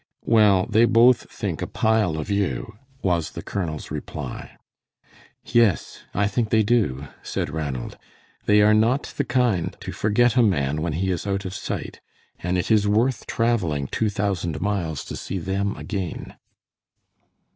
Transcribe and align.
"Well, 0.25 0.65
they 0.67 0.85
both 0.85 1.29
think 1.31 1.61
a 1.61 1.67
pile 1.67 2.17
of 2.17 2.31
you," 2.31 2.73
was 3.03 3.33
the 3.33 3.43
colonel's 3.43 3.91
reply. 3.91 4.57
"Yes, 5.45 6.01
I 6.15 6.25
think 6.27 6.49
they 6.49 6.63
do," 6.63 7.07
said 7.21 7.51
Ranald. 7.51 7.99
"They 8.47 8.63
are 8.63 8.73
not 8.73 9.13
the 9.15 9.23
kind 9.23 9.77
to 9.79 9.91
forget 9.91 10.35
a 10.35 10.41
man 10.41 10.81
when 10.81 10.93
he 10.93 11.11
is 11.11 11.27
out 11.27 11.45
of 11.45 11.53
sight, 11.53 12.01
and 12.39 12.57
it 12.57 12.71
is 12.71 12.87
worth 12.87 13.27
traveling 13.27 13.85
two 13.85 14.09
thousand 14.09 14.59
miles 14.59 15.05
to 15.05 15.15
see 15.15 15.37
them 15.37 15.75
again." 15.77 16.35